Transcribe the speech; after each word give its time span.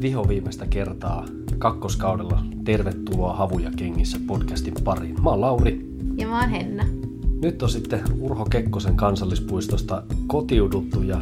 Viho 0.00 0.28
viimeistä 0.28 0.66
kertaa 0.66 1.26
kakkoskaudella 1.58 2.42
Tervetuloa 2.64 3.32
Havuja 3.32 3.70
kengissä 3.76 4.18
podcastin 4.26 4.74
pariin. 4.84 5.22
Mä 5.22 5.30
oon 5.30 5.40
Lauri. 5.40 5.86
Ja 6.16 6.26
mä 6.26 6.40
oon 6.40 6.50
Henna. 6.50 6.84
Nyt 7.42 7.62
on 7.62 7.70
sitten 7.70 8.00
Urho 8.20 8.44
Kekkosen 8.44 8.96
kansallispuistosta 8.96 10.02
kotiuduttu 10.26 11.02
ja 11.02 11.20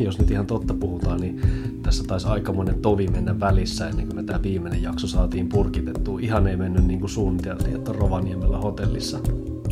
jos 0.00 0.18
nyt 0.18 0.30
ihan 0.30 0.46
totta 0.46 0.74
puhutaan, 0.74 1.20
niin 1.20 1.40
tässä 1.82 2.04
taisi 2.04 2.26
aikamoinen 2.26 2.82
tovi 2.82 3.06
mennä 3.06 3.40
välissä 3.40 3.88
ennen 3.88 4.06
kuin 4.06 4.16
me 4.16 4.22
tämä 4.22 4.42
viimeinen 4.42 4.82
jakso 4.82 5.06
saatiin 5.06 5.48
purkitettua. 5.48 6.18
Ihan 6.22 6.46
ei 6.46 6.56
mennyt 6.56 6.84
niin 6.84 7.00
kuin 7.00 7.10
suunniteltiin, 7.10 7.76
että 7.76 7.92
Rovaniemellä 7.92 8.58
hotellissa. 8.58 9.18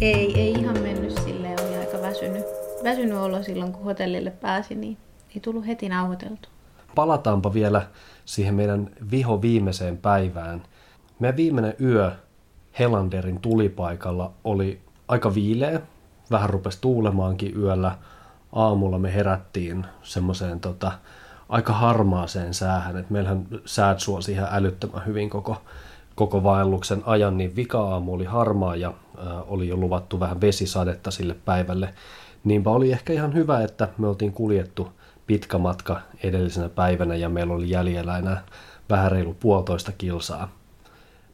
Ei, 0.01 0.41
ei 0.41 0.53
ihan 0.53 0.79
mennyt 0.83 1.19
silleen, 1.25 1.59
oli 1.67 1.77
aika 1.77 1.99
väsynyt. 2.03 2.45
Väsynyt 2.85 3.19
olo 3.19 3.43
silloin, 3.43 3.73
kun 3.73 3.85
hotellille 3.85 4.31
pääsi, 4.31 4.75
niin 4.75 4.97
ei 5.35 5.41
tullut 5.41 5.67
heti 5.67 5.89
nauhoiteltu. 5.89 6.52
Palataanpa 6.95 7.55
vielä 7.55 7.83
siihen 8.25 8.55
meidän 8.55 8.91
viho 9.11 9.43
viimeiseen 9.43 9.99
päivään. 9.99 10.63
Meidän 11.19 11.37
viimeinen 11.37 11.75
yö 11.81 12.13
Helanderin 12.79 13.41
tulipaikalla 13.41 14.33
oli 14.45 14.81
aika 15.09 15.35
viileä. 15.35 15.81
Vähän 16.31 16.51
rupesi 16.51 16.79
tuulemaankin 16.81 17.57
yöllä. 17.57 17.97
Aamulla 18.53 18.99
me 18.99 19.15
herättiin 19.15 19.87
semmoiseen 20.03 20.61
tota, 20.61 20.93
aika 21.49 21.73
harmaaseen 21.73 22.55
säähän. 22.55 22.97
Et 22.97 23.11
meillähän 23.11 23.47
säät 23.65 24.01
suosi 24.01 24.33
ihan 24.33 24.49
älyttömän 24.53 25.07
hyvin 25.07 25.31
koko, 25.31 25.63
koko 26.15 26.43
vaelluksen 26.43 27.03
ajan, 27.07 27.39
niin 27.39 27.57
vika-aamu 27.57 28.15
oli 28.15 28.25
harmaa 28.25 28.77
ja 28.77 28.89
äh, 28.89 29.53
oli 29.53 29.69
jo 29.69 29.77
luvattu 29.77 30.21
vähän 30.21 30.41
vesisadetta 30.41 31.11
sille 31.11 31.37
päivälle. 31.45 31.95
Niinpä 32.45 32.71
oli 32.71 32.93
ehkä 32.93 33.13
ihan 33.13 33.35
hyvä, 33.35 33.63
että 33.63 33.89
me 33.99 34.09
oltiin 34.09 34.33
kuljettu 34.33 34.89
pitkä 35.27 35.59
matka 35.59 36.01
edellisenä 36.23 36.69
päivänä 36.69 37.15
ja 37.15 37.29
meillä 37.29 37.55
oli 37.55 37.71
jäljellä 37.71 38.19
enää 38.19 38.43
vähän 38.91 39.13
reilu 39.13 39.35
puolitoista 39.35 39.93
kilsaa. 39.93 40.49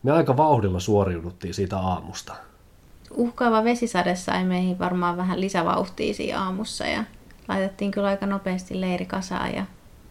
Me 0.03 0.13
aika 0.13 0.37
vauhdilla 0.37 0.81
suoriuduttiin 0.81 1.55
siitä 1.55 1.79
aamusta. 1.79 2.35
Uhkaava 3.11 3.65
vesisade 3.65 4.17
sai 4.17 4.45
meihin 4.45 4.79
varmaan 4.79 5.17
vähän 5.17 5.41
lisävauhtia 5.41 6.15
siinä 6.15 6.41
aamussa 6.43 6.87
ja 6.87 7.05
laitettiin 7.49 7.91
kyllä 7.91 8.09
aika 8.09 8.27
nopeasti 8.27 8.81
leiri 8.81 9.07
kasaan 9.07 9.55
ja 9.55 9.65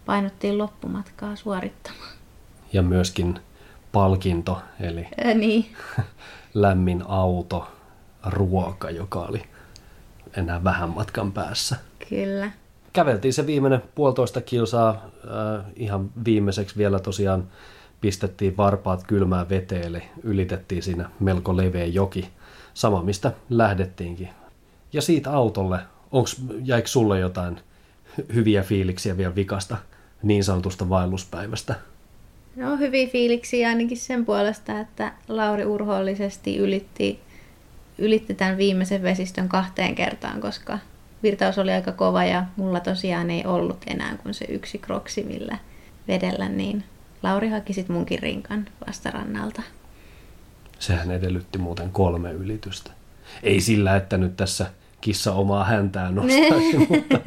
painottiin 0.05 0.57
loppumatkaa 0.57 1.35
suorittamaan. 1.35 2.11
Ja 2.73 2.81
myöskin 2.81 3.39
palkinto, 3.91 4.61
eli 4.79 5.07
Ää, 5.25 5.33
niin, 5.33 5.65
lämmin 6.53 7.03
auto, 7.07 7.67
ruoka, 8.25 8.89
joka 8.89 9.19
oli 9.19 9.43
enää 10.37 10.63
vähän 10.63 10.89
matkan 10.89 11.31
päässä. 11.31 11.75
kyllä. 12.09 12.51
Käveltiin 12.97 13.33
se 13.33 13.45
viimeinen 13.45 13.81
puolitoista 13.95 14.41
kilsaa, 14.41 14.89
äh, 14.89 15.65
ihan 15.75 16.09
viimeiseksi 16.25 16.77
vielä 16.77 16.99
tosiaan 16.99 17.47
pistettiin 18.01 18.57
varpaat 18.57 19.03
kylmään 19.07 19.49
veteen, 19.49 19.83
eli 19.83 20.03
ylitettiin 20.23 20.83
siinä 20.83 21.09
melko 21.19 21.57
leveä 21.57 21.85
joki, 21.85 22.29
sama 22.73 23.03
mistä 23.03 23.31
lähdettiinkin. 23.49 24.29
Ja 24.93 25.01
siitä 25.01 25.31
autolle, 25.31 25.79
onks, 26.11 26.41
jäikö 26.63 26.87
sulle 26.87 27.19
jotain 27.19 27.59
hy- 28.19 28.33
hyviä 28.33 28.63
fiiliksiä 28.63 29.17
vielä 29.17 29.35
vikasta 29.35 29.77
niin 30.23 30.43
sanotusta 30.43 30.89
vaelluspäivästä? 30.89 31.75
No 32.55 32.77
hyviä 32.77 33.07
fiiliksiä 33.07 33.69
ainakin 33.69 33.97
sen 33.97 34.25
puolesta, 34.25 34.79
että 34.79 35.13
Lauri 35.27 35.65
urhoollisesti 35.65 36.57
ylitti, 36.57 37.19
ylitti 37.97 38.33
tämän 38.33 38.57
viimeisen 38.57 39.03
vesistön 39.03 39.49
kahteen 39.49 39.95
kertaan, 39.95 40.41
koska 40.41 40.79
virtaus 41.23 41.57
oli 41.57 41.71
aika 41.71 41.91
kova 41.91 42.23
ja 42.23 42.45
mulla 42.55 42.79
tosiaan 42.79 43.29
ei 43.29 43.45
ollut 43.45 43.77
enää 43.87 44.17
kuin 44.23 44.33
se 44.33 44.45
yksi 44.49 44.77
kroksi, 44.77 45.23
millä 45.23 45.57
vedellä, 46.07 46.49
niin 46.49 46.83
Lauri 47.23 47.49
haki 47.49 47.73
sit 47.73 47.89
munkin 47.89 48.19
rinkan 48.19 48.65
vastarannalta. 48.87 49.61
Sehän 50.79 51.11
edellytti 51.11 51.57
muuten 51.57 51.89
kolme 51.91 52.31
ylitystä. 52.31 52.91
Ei 53.43 53.61
sillä, 53.61 53.95
että 53.95 54.17
nyt 54.17 54.37
tässä 54.37 54.65
kissa 55.01 55.33
omaa 55.33 55.63
häntään 55.63 56.15
nostaisi, 56.15 56.77
mutta 56.89 57.19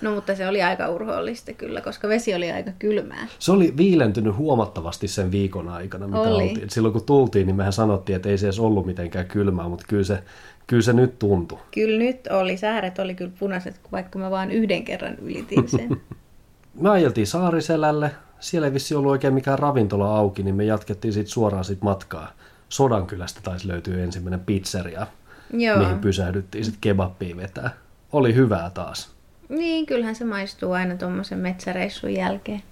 No 0.00 0.14
mutta 0.14 0.34
se 0.36 0.48
oli 0.48 0.62
aika 0.62 0.88
urhoollista 0.88 1.52
kyllä, 1.52 1.80
koska 1.80 2.08
vesi 2.08 2.34
oli 2.34 2.52
aika 2.52 2.70
kylmää. 2.78 3.26
se 3.38 3.52
oli 3.52 3.74
viilentynyt 3.76 4.36
huomattavasti 4.36 5.08
sen 5.08 5.30
viikon 5.30 5.68
aikana, 5.68 6.06
mitä 6.06 6.20
Oli. 6.20 6.48
oltiin. 6.48 6.70
Silloin 6.70 6.92
kun 6.92 7.04
tultiin, 7.06 7.46
niin 7.46 7.56
mehän 7.56 7.72
sanottiin, 7.72 8.16
että 8.16 8.28
ei 8.28 8.38
se 8.38 8.46
edes 8.46 8.58
ollut 8.58 8.86
mitenkään 8.86 9.26
kylmää, 9.26 9.68
mutta 9.68 9.84
kyllä 9.88 10.04
se, 10.04 10.22
kyllä 10.66 10.82
se 10.82 10.92
nyt 10.92 11.18
tuntui. 11.18 11.58
Kyllä 11.74 11.98
nyt 11.98 12.26
oli, 12.26 12.56
sääret 12.56 12.98
oli 12.98 13.14
kyllä 13.14 13.32
punaiset, 13.38 13.80
vaikka 13.92 14.18
mä 14.18 14.30
vaan 14.30 14.50
yhden 14.50 14.84
kerran 14.84 15.16
ylitin 15.18 15.68
sen. 15.68 15.88
Me 16.80 16.90
ajeltiin 16.90 17.26
Saariselälle, 17.26 18.10
siellä 18.40 18.66
ei 18.66 18.74
vissi 18.74 18.94
ollut 18.94 19.10
oikein 19.10 19.34
mikään 19.34 19.58
ravintola 19.58 20.16
auki, 20.16 20.42
niin 20.42 20.54
me 20.54 20.64
jatkettiin 20.64 21.12
siitä 21.12 21.30
suoraan 21.30 21.64
sit 21.64 21.82
matkaa. 21.82 22.32
Sodankylästä 22.68 23.40
taisi 23.42 23.68
löytyä 23.68 24.04
ensimmäinen 24.04 24.40
pizzeria, 24.40 25.06
Joo. 25.52 25.78
mihin 25.78 25.98
pysähdyttiin 25.98 26.64
sitten 26.64 26.80
kebappia 26.80 27.36
vetää. 27.36 27.70
Oli 28.12 28.34
hyvää 28.34 28.70
taas. 28.70 29.10
Niin, 29.48 29.86
kyllähän 29.86 30.14
se 30.14 30.24
maistuu 30.24 30.72
aina 30.72 30.96
tuommoisen 30.96 31.38
metsäreissun 31.38 32.14
jälkeen. 32.14 32.62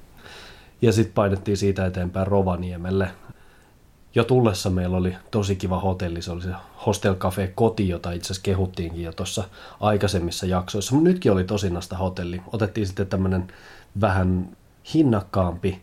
Ja 0.83 0.93
sitten 0.93 1.15
painettiin 1.15 1.57
siitä 1.57 1.87
eteenpäin 1.87 2.27
Rovaniemelle. 2.27 3.11
Jo 4.15 4.25
tullessa 4.25 4.71
meillä 4.71 4.97
oli 4.97 5.17
tosi 5.31 5.57
kiva 5.57 5.81
hotelli, 5.81 6.23
se 6.23 6.33
oli 6.33 6.43
se 6.43 6.51
Hostel 6.87 7.15
Cafe 7.15 7.53
Koti, 7.55 7.89
jota 7.89 8.13
itse 8.13 8.27
asiassa 8.27 8.43
kehuttiinkin 8.43 9.05
jo 9.05 9.13
tuossa 9.13 9.45
aikaisemmissa 9.81 10.47
jaksoissa. 10.47 10.95
Mutta 10.95 11.09
nytkin 11.09 11.33
oli 11.33 11.45
tosinasta 11.45 11.97
hotelli. 11.97 12.43
Otettiin 12.53 12.87
sitten 12.87 13.07
tämmöinen 13.07 13.53
vähän 14.01 14.57
hinnakkaampi 14.95 15.83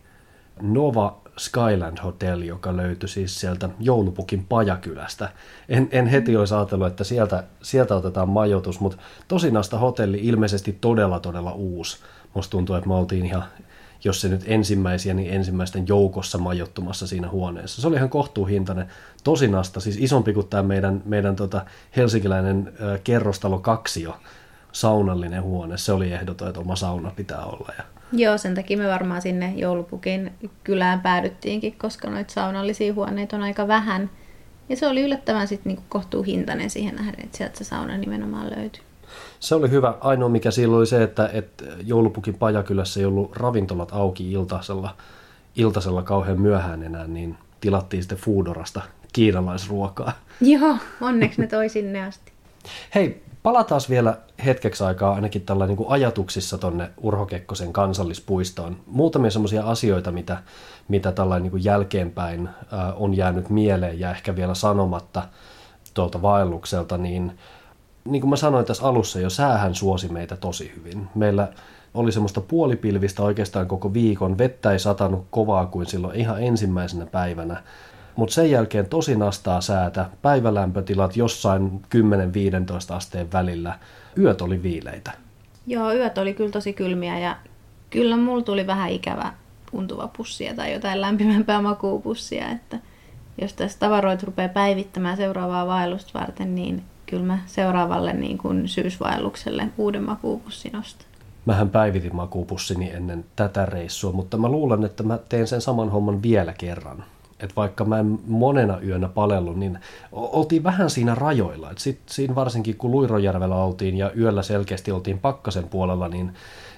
Nova 0.61 1.21
Skyland 1.37 1.97
Hotel, 2.03 2.41
joka 2.41 2.77
löytyi 2.77 3.09
siis 3.09 3.39
sieltä 3.39 3.69
Joulupukin 3.79 4.45
Pajakylästä. 4.49 5.29
En, 5.69 5.89
en 5.91 6.07
heti 6.07 6.35
olisi 6.35 6.53
ajatellut, 6.53 6.87
että 6.87 7.03
sieltä, 7.03 7.43
sieltä 7.61 7.95
otetaan 7.95 8.29
majoitus, 8.29 8.79
mutta 8.79 8.97
tosinasta 9.27 9.77
hotelli 9.77 10.19
ilmeisesti 10.21 10.77
todella 10.81 11.19
todella 11.19 11.51
uusi. 11.51 11.97
Musta 12.33 12.51
tuntuu, 12.51 12.75
että 12.75 12.87
me 12.87 12.95
oltiin 12.95 13.25
ihan, 13.25 13.43
jos 14.03 14.21
se 14.21 14.29
nyt 14.29 14.43
ensimmäisiä, 14.45 15.13
niin 15.13 15.33
ensimmäisten 15.33 15.87
joukossa 15.87 16.37
majoittumassa 16.37 17.07
siinä 17.07 17.29
huoneessa. 17.29 17.81
Se 17.81 17.87
oli 17.87 17.95
ihan 17.95 18.09
kohtuuhintainen. 18.09 18.87
Tosinasta, 19.23 19.79
siis 19.79 19.97
isompi 19.99 20.33
kuin 20.33 20.47
tämä 20.47 20.63
meidän, 20.63 21.01
meidän 21.05 21.35
tota 21.35 21.65
helsinkiläinen 21.95 22.73
ö, 22.81 22.99
kerrostalo 23.03 23.59
kaksio, 23.59 24.17
saunallinen 24.71 25.43
huone. 25.43 25.77
Se 25.77 25.91
oli 25.91 26.13
ehdoton, 26.13 26.47
että 26.47 26.59
oma 26.59 26.75
sauna 26.75 27.11
pitää 27.15 27.45
olla. 27.45 27.73
Ja 27.77 27.83
Joo, 28.13 28.37
sen 28.37 28.55
takia 28.55 28.77
me 28.77 28.87
varmaan 28.87 29.21
sinne 29.21 29.53
joulupukin 29.55 30.31
kylään 30.63 31.01
päädyttiinkin, 31.01 31.75
koska 31.77 32.09
noita 32.09 32.33
saunallisia 32.33 32.93
huoneita 32.93 33.35
on 33.35 33.43
aika 33.43 33.67
vähän. 33.67 34.09
Ja 34.69 34.75
se 34.75 34.87
oli 34.87 35.01
yllättävän 35.01 35.47
sitten 35.47 35.69
niinku 35.69 35.83
kohtuuhintainen 35.89 36.69
siihen 36.69 36.95
nähden, 36.95 37.23
että 37.23 37.37
sieltä 37.37 37.57
se 37.57 37.63
sauna 37.63 37.97
nimenomaan 37.97 38.51
löytyi. 38.57 38.83
Se 39.41 39.55
oli 39.55 39.69
hyvä. 39.69 39.93
Ainoa 40.01 40.29
mikä 40.29 40.51
silloin 40.51 40.79
oli 40.79 40.87
se, 40.87 41.03
että, 41.03 41.29
että 41.33 41.65
joulupukin 41.85 42.33
pajakylässä 42.33 42.99
ei 42.99 43.05
ollut 43.05 43.35
ravintolat 43.35 43.89
auki 43.91 44.31
iltasella, 44.31 44.95
iltasella 45.55 46.03
kauhean 46.03 46.41
myöhään 46.41 46.83
enää, 46.83 47.07
niin 47.07 47.37
tilattiin 47.61 48.03
sitten 48.03 48.17
Foodorasta 48.17 48.81
kiinalaisruokaa. 49.13 50.11
Joo, 50.41 50.77
onneksi 51.01 51.41
ne 51.41 51.47
toi 51.47 51.69
sinne 51.69 52.03
asti. 52.03 52.31
Hei, 52.95 53.23
palataan 53.43 53.81
vielä 53.89 54.17
hetkeksi 54.45 54.83
aikaa 54.83 55.13
ainakin 55.13 55.41
tällä 55.41 55.67
niin 55.67 55.77
kuin 55.77 55.89
ajatuksissa 55.89 56.57
tonne 56.57 56.89
Urho 56.97 57.25
Kekkosen 57.25 57.73
kansallispuistoon. 57.73 58.77
Muutamia 58.85 59.31
semmoisia 59.31 59.63
asioita, 59.63 60.11
mitä, 60.11 60.37
mitä 60.87 61.11
tällainen 61.11 61.43
niin 61.43 61.51
kuin 61.51 61.63
jälkeenpäin 61.63 62.49
ää, 62.71 62.93
on 62.93 63.17
jäänyt 63.17 63.49
mieleen 63.49 63.99
ja 63.99 64.11
ehkä 64.11 64.35
vielä 64.35 64.53
sanomatta 64.53 65.23
tuolta 65.93 66.21
vaellukselta, 66.21 66.97
niin 66.97 67.31
niin 68.05 68.21
kuin 68.21 68.29
mä 68.29 68.35
sanoin 68.35 68.65
tässä 68.65 68.87
alussa 68.87 69.19
jo, 69.19 69.29
säähän 69.29 69.75
suosi 69.75 70.11
meitä 70.11 70.37
tosi 70.37 70.71
hyvin. 70.75 71.07
Meillä 71.15 71.47
oli 71.93 72.11
semmoista 72.11 72.41
puolipilvistä 72.41 73.23
oikeastaan 73.23 73.67
koko 73.67 73.93
viikon. 73.93 74.37
Vettä 74.37 74.71
ei 74.71 74.79
satanut 74.79 75.27
kovaa 75.29 75.65
kuin 75.65 75.85
silloin 75.85 76.15
ihan 76.15 76.43
ensimmäisenä 76.43 77.05
päivänä. 77.05 77.63
Mutta 78.15 78.33
sen 78.33 78.51
jälkeen 78.51 78.85
tosi 78.85 79.15
nastaa 79.15 79.61
säätä, 79.61 80.09
päivälämpötilat 80.21 81.17
jossain 81.17 81.81
10-15 82.91 82.93
asteen 82.93 83.31
välillä. 83.31 83.79
Yöt 84.17 84.41
oli 84.41 84.63
viileitä. 84.63 85.11
Joo, 85.67 85.93
yöt 85.93 86.17
oli 86.17 86.33
kyllä 86.33 86.51
tosi 86.51 86.73
kylmiä 86.73 87.19
ja 87.19 87.35
kyllä 87.89 88.17
mulla 88.17 88.43
tuli 88.43 88.67
vähän 88.67 88.89
ikävä 88.89 89.33
tuntuva 89.71 90.09
pussia 90.17 90.53
tai 90.55 90.73
jotain 90.73 91.01
lämpimämpää 91.01 91.61
makuupussia, 91.61 92.49
että 92.49 92.79
jos 93.41 93.53
tässä 93.53 93.79
tavaroita 93.79 94.25
rupeaa 94.25 94.49
päivittämään 94.49 95.17
seuraavaa 95.17 95.67
vaellusta 95.67 96.19
varten, 96.19 96.55
niin 96.55 96.83
kyllä 97.11 97.25
mä 97.25 97.39
seuraavalle 97.45 98.13
niin 98.13 98.37
kuin 98.37 98.67
syysvaellukselle 98.67 99.67
uuden 99.77 100.03
makuupussin 100.03 100.75
ostan. 100.75 101.07
Mähän 101.45 101.69
päivitin 101.69 102.15
makuupussini 102.15 102.91
ennen 102.91 103.25
tätä 103.35 103.65
reissua, 103.65 104.11
mutta 104.11 104.37
mä 104.37 104.49
luulen, 104.49 104.83
että 104.83 105.03
mä 105.03 105.19
teen 105.29 105.47
sen 105.47 105.61
saman 105.61 105.89
homman 105.89 106.21
vielä 106.23 106.53
kerran. 106.53 107.03
Että 107.39 107.55
vaikka 107.55 107.85
mä 107.85 107.99
en 107.99 108.19
monena 108.27 108.79
yönä 108.79 109.07
palellut, 109.07 109.57
niin 109.57 109.79
oltiin 110.11 110.63
vähän 110.63 110.89
siinä 110.89 111.15
rajoilla. 111.15 111.71
Et 111.71 111.77
sit, 111.77 111.99
siinä 112.05 112.35
varsinkin 112.35 112.77
kun 112.77 112.91
Luirojärvellä 112.91 113.55
oltiin 113.55 113.97
ja 113.97 114.11
yöllä 114.17 114.43
selkeästi 114.43 114.91
oltiin 114.91 115.19
pakkasen 115.19 115.67
puolella, 115.67 116.07
niin, 116.07 116.33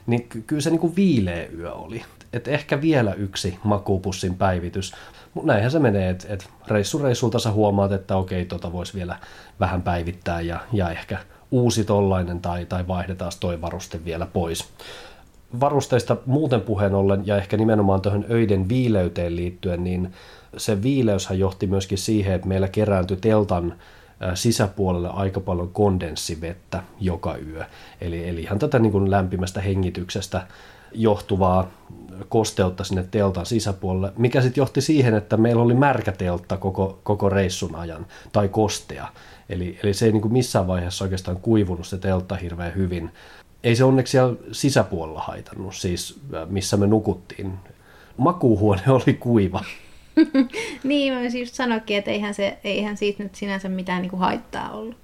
niin 0.07 0.27
kyllä 0.47 0.61
se 0.61 0.69
niin 0.69 0.79
kuin 0.79 0.95
viileä 0.95 1.47
yö 1.57 1.73
oli. 1.73 2.01
Et 2.33 2.47
ehkä 2.47 2.81
vielä 2.81 3.13
yksi 3.13 3.59
makuupussin 3.63 4.35
päivitys. 4.35 4.93
Mutta 5.33 5.47
näinhän 5.47 5.71
se 5.71 5.79
menee, 5.79 6.09
että 6.09 6.33
et 6.33 6.49
reissu 6.67 6.97
reissulta 6.97 7.39
sä 7.39 7.51
huomaat, 7.51 7.91
että 7.91 8.17
okei, 8.17 8.45
tota 8.45 8.71
voisi 8.71 8.93
vielä 8.93 9.17
vähän 9.59 9.81
päivittää 9.81 10.41
ja, 10.41 10.59
ja 10.73 10.89
ehkä 10.89 11.17
uusi 11.51 11.83
tollainen 11.83 12.39
tai, 12.39 12.65
tai 12.65 12.87
vaihdetaan 12.87 13.31
toi 13.39 13.61
varuste 13.61 14.05
vielä 14.05 14.25
pois. 14.25 14.69
Varusteista 15.59 16.17
muuten 16.25 16.61
puheen 16.61 16.95
ollen 16.95 17.21
ja 17.25 17.37
ehkä 17.37 17.57
nimenomaan 17.57 18.01
tuohon 18.01 18.25
öiden 18.31 18.69
viileyteen 18.69 19.35
liittyen, 19.35 19.83
niin 19.83 20.13
se 20.57 20.83
viileyshän 20.83 21.39
johti 21.39 21.67
myöskin 21.67 21.97
siihen, 21.97 22.33
että 22.35 22.47
meillä 22.47 22.67
kerääntyi 22.67 23.17
teltan 23.17 23.75
sisäpuolelle 24.33 25.09
aika 25.09 25.39
paljon 25.39 25.69
kondenssivettä 25.69 26.83
joka 26.99 27.37
yö. 27.37 27.65
Eli, 28.01 28.29
eli 28.29 28.41
ihan 28.41 28.59
tätä 28.59 28.79
niin 28.79 28.91
kuin 28.91 29.11
lämpimästä 29.11 29.61
hengityksestä 29.61 30.47
johtuvaa 30.91 31.71
kosteutta 32.29 32.83
sinne 32.83 33.05
teltan 33.11 33.45
sisäpuolelle, 33.45 34.13
mikä 34.17 34.41
sitten 34.41 34.61
johti 34.61 34.81
siihen, 34.81 35.13
että 35.13 35.37
meillä 35.37 35.61
oli 35.61 35.73
märkä 35.73 36.11
teltta 36.11 36.57
koko, 36.57 36.99
koko 37.03 37.29
reissun 37.29 37.75
ajan, 37.75 38.05
tai 38.31 38.47
kostea. 38.47 39.07
Eli, 39.49 39.79
eli 39.83 39.93
se 39.93 40.05
ei 40.05 40.11
niin 40.11 40.21
kuin 40.21 40.33
missään 40.33 40.67
vaiheessa 40.67 41.05
oikeastaan 41.05 41.37
kuivunut 41.37 41.87
se 41.87 41.97
teltta 41.97 42.35
hirveän 42.35 42.75
hyvin. 42.75 43.11
Ei 43.63 43.75
se 43.75 43.83
onneksi 43.83 44.11
siellä 44.11 44.35
sisäpuolella 44.51 45.21
haitannut, 45.21 45.75
siis 45.75 46.19
missä 46.49 46.77
me 46.77 46.87
nukuttiin. 46.87 47.53
Makuuhuone 48.17 48.81
oli 48.87 49.13
kuiva. 49.13 49.63
niin, 50.83 51.13
mä 51.13 51.21
just 51.39 51.53
sanoikin, 51.53 51.97
että 51.97 52.11
eihän, 52.11 52.33
se, 52.33 52.57
eihän 52.63 52.97
siitä 52.97 53.23
nyt 53.23 53.35
sinänsä 53.35 53.69
mitään 53.69 54.01
niin 54.01 54.09
kuin 54.09 54.19
haittaa 54.19 54.71
ollut. 54.71 55.02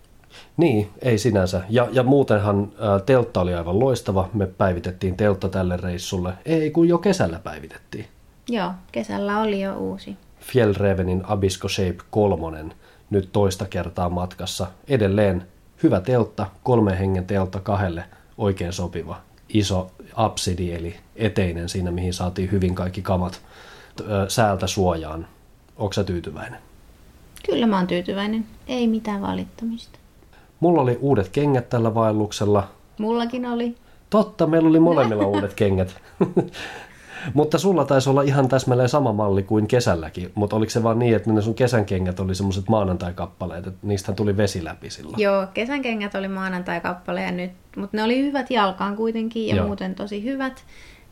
Niin, 0.58 0.90
ei 1.02 1.18
sinänsä. 1.18 1.62
Ja, 1.70 1.88
ja 1.92 2.04
muutenhan 2.04 2.72
ää, 2.80 3.00
teltta 3.00 3.42
oli 3.42 3.54
aivan 3.54 3.80
loistava. 3.80 4.30
Me 4.34 4.48
päivitettiin 4.48 5.18
teltta 5.18 5.50
tälle 5.50 5.78
reissulle. 5.78 6.34
Ei, 6.46 6.72
kun 6.72 6.88
jo 6.88 6.98
kesällä 6.98 7.40
päivitettiin. 7.44 8.06
Joo, 8.50 8.72
kesällä 8.92 9.42
oli 9.42 9.62
jo 9.62 9.78
uusi. 9.78 10.18
Fjellrevenin 10.40 11.22
Abisko 11.24 11.70
Shape 11.70 11.98
3, 12.10 12.66
nyt 13.10 13.30
toista 13.32 13.66
kertaa 13.66 14.10
matkassa. 14.10 14.68
Edelleen 14.88 15.48
hyvä 15.84 16.02
teltta, 16.02 16.48
kolme 16.64 17.00
hengen 17.00 17.26
teltta 17.26 17.60
kahdelle, 17.60 18.04
oikein 18.38 18.74
sopiva. 18.74 19.22
Iso 19.50 19.92
absidi, 20.16 20.74
eli 20.74 20.96
eteinen 21.16 21.70
siinä, 21.70 21.92
mihin 21.92 22.14
saatiin 22.14 22.52
hyvin 22.52 22.76
kaikki 22.76 23.02
kamat 23.02 23.42
säältä 24.28 24.68
suojaan. 24.68 25.28
Onko 25.78 25.94
sä 25.94 26.04
tyytyväinen? 26.04 26.60
Kyllä 27.46 27.68
mä 27.68 27.78
oon 27.78 27.88
tyytyväinen. 27.88 28.46
Ei 28.68 28.88
mitään 28.88 29.22
valittamista. 29.22 30.00
Mulla 30.60 30.82
oli 30.82 30.98
uudet 31.02 31.30
kengät 31.30 31.70
tällä 31.70 31.96
vaelluksella. 31.96 32.68
Mullakin 32.98 33.46
oli. 33.46 33.76
Totta, 34.10 34.48
meillä 34.48 34.70
oli 34.70 34.80
molemmilla 34.80 35.26
uudet 35.36 35.54
kengät. 35.54 35.96
mutta 37.34 37.58
sulla 37.58 37.86
taisi 37.86 38.10
olla 38.10 38.22
ihan 38.22 38.48
täsmälleen 38.48 38.90
sama 38.90 39.14
malli 39.14 39.44
kuin 39.44 39.68
kesälläkin, 39.68 40.32
mutta 40.36 40.56
oliko 40.56 40.70
se 40.70 40.84
vaan 40.84 41.00
niin, 41.00 41.16
että 41.16 41.34
ne 41.34 41.42
sun 41.42 41.56
kesän 41.56 41.86
kengät 41.86 42.20
oli 42.20 42.36
semmoiset 42.36 42.70
maanantai-kappaleet, 42.70 43.68
että 43.68 43.88
niistä 43.88 44.12
tuli 44.12 44.38
vesi 44.38 44.64
läpi 44.64 44.90
silloin? 44.90 45.20
Joo, 45.22 45.48
kesän 45.54 45.82
kengät 45.82 46.16
oli 46.16 46.28
maanantai-kappaleja 46.28 47.32
nyt, 47.32 47.52
mutta 47.76 47.98
ne 47.98 48.04
oli 48.04 48.22
hyvät 48.24 48.52
jalkaan 48.52 48.96
kuitenkin 48.96 49.48
ja 49.48 49.56
Joo. 49.56 49.68
muuten 49.68 49.96
tosi 49.96 50.24
hyvät, 50.24 50.64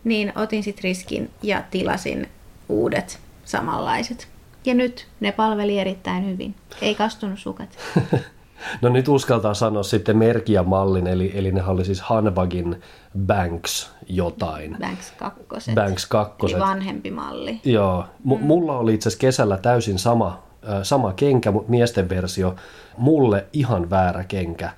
niin 0.04 0.34
otin 0.36 0.64
sitten 0.64 0.84
riskin 0.84 1.30
ja 1.44 1.64
tilasin 1.72 2.28
uudet 2.70 3.20
samanlaiset. 3.46 4.28
Ja 4.66 4.74
nyt 4.74 5.08
ne 5.20 5.32
palveli 5.32 5.80
erittäin 5.80 6.26
hyvin. 6.26 6.56
Ei 6.82 6.96
kastunut 6.96 7.40
sukat. 7.40 7.78
No 8.82 8.90
nyt 8.90 9.08
uskaltaa 9.08 9.54
sanoa 9.54 9.84
sitten 9.84 10.18
merkiä 10.18 10.64
mallin, 10.64 11.08
eli, 11.08 11.32
eli 11.36 11.52
ne 11.52 11.64
oli 11.64 11.86
siis 11.86 12.02
Hanbagin 12.02 12.82
Banks 13.26 13.92
jotain. 14.10 14.78
Banks 14.80 15.14
2. 15.18 15.72
Banks 15.76 16.06
2. 16.06 16.36
Eli 16.46 16.60
vanhempi 16.60 17.12
malli. 17.12 17.62
Joo. 17.64 18.06
M- 18.24 18.34
mm. 18.34 18.44
Mulla 18.44 18.78
oli 18.78 18.94
itse 18.94 19.10
asiassa 19.10 19.22
kesällä 19.22 19.58
täysin 19.58 20.00
sama, 20.00 20.44
äh, 20.70 20.84
sama 20.84 21.14
kenkä, 21.14 21.52
mutta 21.52 21.70
miesten 21.70 22.10
versio. 22.10 22.56
Mulle 22.98 23.46
ihan 23.54 23.90
väärä 23.90 24.24
kenkä. 24.24 24.72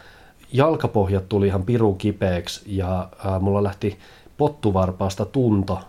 Jalkapohjat 0.54 1.30
tuli 1.30 1.48
ihan 1.48 1.64
pirun 1.64 1.98
kipeäksi 1.98 2.62
ja 2.66 3.10
äh, 3.26 3.42
mulla 3.42 3.64
lähti 3.64 4.00
pottuvarpaasta 4.38 5.26
tunto 5.26 5.80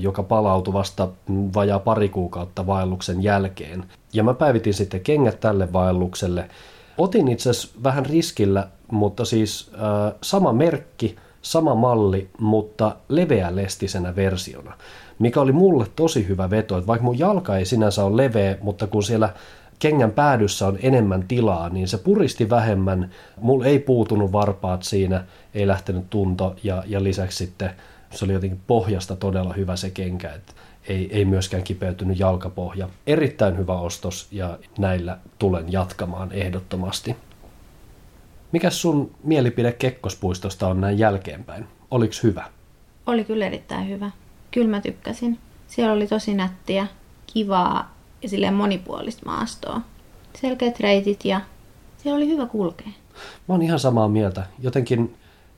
joka 0.00 0.22
palautui 0.22 0.74
vasta 0.74 1.08
vajaa 1.54 1.78
pari 1.78 2.08
kuukautta 2.08 2.66
vaelluksen 2.66 3.22
jälkeen. 3.22 3.84
Ja 4.12 4.24
mä 4.24 4.34
päivitin 4.34 4.74
sitten 4.74 5.00
kengät 5.00 5.40
tälle 5.40 5.72
vaellukselle. 5.72 6.48
Otin 6.98 7.28
itse 7.28 7.50
asiassa 7.50 7.68
vähän 7.82 8.06
riskillä, 8.06 8.68
mutta 8.90 9.24
siis 9.24 9.70
äh, 9.74 10.14
sama 10.22 10.52
merkki, 10.52 11.16
sama 11.42 11.74
malli, 11.74 12.28
mutta 12.38 12.96
leveälestisenä 13.08 14.16
versiona. 14.16 14.76
Mikä 15.18 15.40
oli 15.40 15.52
mulle 15.52 15.86
tosi 15.96 16.28
hyvä 16.28 16.50
veto, 16.50 16.76
että 16.78 16.86
vaikka 16.86 17.04
mun 17.04 17.18
jalka 17.18 17.56
ei 17.56 17.64
sinänsä 17.64 18.04
ole 18.04 18.24
leveä, 18.24 18.56
mutta 18.60 18.86
kun 18.86 19.02
siellä 19.02 19.34
kengän 19.78 20.10
päädyssä 20.10 20.66
on 20.66 20.78
enemmän 20.82 21.24
tilaa, 21.28 21.68
niin 21.68 21.88
se 21.88 21.98
puristi 21.98 22.50
vähemmän. 22.50 23.10
Mulla 23.40 23.66
ei 23.66 23.78
puutunut 23.78 24.32
varpaat 24.32 24.82
siinä, 24.82 25.24
ei 25.54 25.66
lähtenyt 25.66 26.10
tunto 26.10 26.56
ja, 26.62 26.84
ja 26.86 27.02
lisäksi 27.02 27.38
sitten 27.38 27.70
se 28.10 28.24
oli 28.24 28.32
jotenkin 28.32 28.60
pohjasta 28.66 29.16
todella 29.16 29.52
hyvä 29.52 29.76
se 29.76 29.90
kenkä, 29.90 30.32
että 30.32 30.52
ei, 30.88 31.08
ei 31.12 31.24
myöskään 31.24 31.62
kipeytynyt 31.62 32.18
jalkapohja. 32.18 32.88
Erittäin 33.06 33.58
hyvä 33.58 33.74
ostos 33.78 34.28
ja 34.30 34.58
näillä 34.78 35.18
tulen 35.38 35.72
jatkamaan 35.72 36.32
ehdottomasti. 36.32 37.16
Mikäs 38.52 38.82
sun 38.82 39.14
mielipide 39.24 39.72
Kekkospuistosta 39.72 40.68
on 40.68 40.80
näin 40.80 40.98
jälkeenpäin? 40.98 41.66
Oliko 41.90 42.14
hyvä? 42.22 42.44
Oli 43.06 43.24
kyllä 43.24 43.46
erittäin 43.46 43.88
hyvä. 43.88 44.10
Kyllä 44.50 44.68
mä 44.68 44.80
tykkäsin. 44.80 45.38
Siellä 45.66 45.92
oli 45.92 46.06
tosi 46.06 46.34
nättiä, 46.34 46.86
kivaa 47.26 47.94
ja 48.22 48.28
silleen 48.28 48.54
monipuolista 48.54 49.22
maastoa. 49.26 49.80
Selkeät 50.40 50.80
reitit 50.80 51.24
ja 51.24 51.40
siellä 51.96 52.16
oli 52.16 52.28
hyvä 52.28 52.46
kulkea. 52.46 52.92
Mä 53.48 53.54
oon 53.54 53.62
ihan 53.62 53.78
samaa 53.78 54.08
mieltä. 54.08 54.46
Jotenkin 54.58 55.14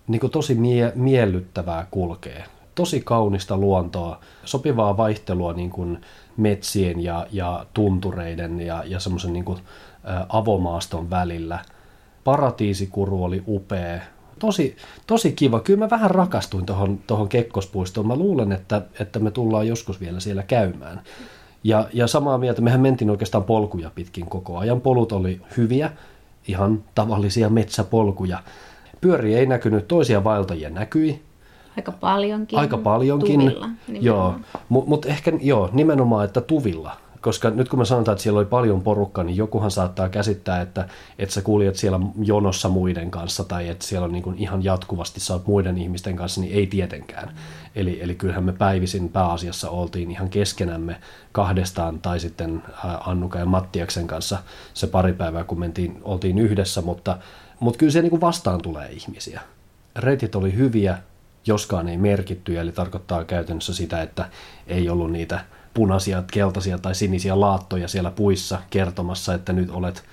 niin 0.09 0.31
tosi 0.31 0.55
mie- 0.55 0.93
miellyttävää 0.95 1.87
kulkee. 1.91 2.45
Tosi 2.75 3.01
kaunista 3.01 3.57
luontoa, 3.57 4.21
sopivaa 4.45 4.97
vaihtelua 4.97 5.53
niin 5.53 5.71
kuin 5.71 6.01
metsien 6.37 7.01
ja, 7.01 7.27
ja 7.33 7.67
tuntureiden 7.75 8.61
ja, 8.61 8.83
ja 8.87 9.01
semmoisen 9.01 9.33
niin 9.33 9.45
kuin, 9.45 9.59
avomaaston 10.29 11.11
välillä. 11.11 11.59
Paratiisikuru 12.25 13.25
oli 13.25 13.43
upea. 13.47 14.01
Tosi, 14.39 14.77
tosi 15.07 15.33
kiva. 15.33 15.61
Kyllä 15.61 15.79
mä 15.79 15.91
vähän 15.91 16.11
rakastuin 16.11 16.67
tuohon 16.67 16.99
tohon 17.07 17.29
Kekkospuistoon. 17.29 18.07
Mä 18.07 18.17
luulen, 18.17 18.53
että, 18.53 18.83
että 19.01 19.19
me 19.19 19.31
tullaan 19.31 19.69
joskus 19.69 20.01
vielä 20.01 20.21
siellä 20.21 20.43
käymään. 20.43 21.03
Ja, 21.65 21.89
ja 21.93 22.07
samaa 22.07 22.39
mieltä, 22.39 22.63
mehän 22.63 22.81
mentiin 22.81 23.11
oikeastaan 23.11 23.45
polkuja 23.45 23.91
pitkin 23.95 24.27
koko 24.27 24.59
ajan. 24.59 24.81
Polut 24.81 25.13
oli 25.13 25.41
hyviä, 25.57 25.93
ihan 26.49 26.85
tavallisia 26.95 27.49
metsäpolkuja 27.49 28.39
Pyöri 29.05 29.35
ei 29.35 29.47
näkynyt, 29.47 29.89
toisia 29.89 30.25
vaeltajia 30.25 30.71
näkyi. 30.71 31.23
Aika 31.77 31.93
paljonkin. 31.93 32.59
Aika 32.59 32.79
paljonkin. 32.79 33.41
Tuvilla, 33.41 33.69
joo, 33.89 34.35
mutta 34.69 34.89
mut 34.89 35.07
ehkä 35.07 35.33
joo, 35.41 35.71
nimenomaan, 35.73 36.25
että 36.25 36.41
tuvilla. 36.41 36.97
Koska 37.21 37.51
nyt 37.51 37.69
kun 37.69 37.79
mä 37.79 37.85
sanotaan, 37.85 38.13
että 38.13 38.23
siellä 38.23 38.39
oli 38.39 38.47
paljon 38.47 38.83
porukkaa, 38.83 39.25
niin 39.25 39.37
jokuhan 39.37 39.71
saattaa 39.71 40.09
käsittää, 40.09 40.61
että, 40.61 40.89
että 41.19 41.35
sä 41.35 41.43
kuljet 41.43 41.77
siellä 41.77 42.01
jonossa 42.23 42.69
muiden 42.69 43.11
kanssa 43.11 43.45
tai 43.45 43.69
että 43.69 43.87
siellä 43.87 44.05
on 44.05 44.13
niin 44.13 44.23
kuin 44.23 44.39
ihan 44.39 44.65
jatkuvasti 44.65 45.21
sä 45.21 45.33
oot 45.33 45.47
muiden 45.47 45.79
ihmisten 45.79 46.17
kanssa, 46.17 46.41
niin 46.41 46.55
ei 46.55 46.67
tietenkään. 46.67 47.29
Mm. 47.29 47.35
Eli, 47.75 48.03
eli 48.03 48.15
kyllähän 48.15 48.45
me 48.45 48.53
päivisin 48.53 49.09
pääasiassa 49.09 49.71
oltiin 49.71 50.11
ihan 50.11 50.29
keskenämme 50.29 50.97
kahdestaan 51.33 52.01
tai 52.01 52.21
sitten 52.21 52.63
Annuka 53.07 53.39
ja 53.39 53.47
Mattiaksen 53.47 54.07
kanssa 54.07 54.39
se 54.75 54.87
pari 54.87 55.13
päivää, 55.13 55.45
kun 55.45 55.59
mentiin, 55.59 56.01
oltiin 56.03 56.39
yhdessä, 56.39 56.83
mutta 56.83 57.19
mutta 57.61 57.79
kyllä 57.79 57.93
se 57.93 58.03
niin 58.03 58.11
kuin 58.11 58.21
vastaan 58.21 58.63
tulee 58.63 58.93
ihmisiä. 58.93 59.41
Reitit 59.97 60.35
oli 60.35 60.57
hyviä, 60.57 60.99
joskaan 61.47 61.89
ei 61.89 61.97
merkitty, 61.97 62.59
eli 62.59 62.73
tarkoittaa 62.73 63.25
käytännössä 63.25 63.75
sitä, 63.75 64.03
että 64.03 64.29
ei 64.67 64.89
ollut 64.89 65.13
niitä 65.13 65.41
punaisia, 65.75 66.23
keltaisia 66.33 66.79
tai 66.79 66.95
sinisiä 66.95 67.41
laattoja 67.41 67.89
siellä 67.89 68.11
puissa 68.11 68.59
kertomassa, 68.71 69.35
että 69.35 69.53
nyt 69.53 69.71
olet 69.71 70.05